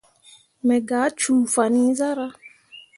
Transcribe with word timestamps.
Me 0.65 0.77
gah 0.89 1.11
cuu 1.19 1.41
fan 1.53 1.73
iŋ 1.83 1.89
zarah. 1.99 2.33